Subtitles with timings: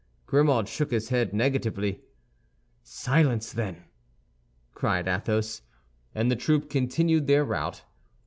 [0.25, 2.01] Grimaud shook his head negatively.
[2.81, 3.83] "Silence, then!"
[4.73, 5.61] cried Athos.
[6.15, 7.83] And the troop continued their route.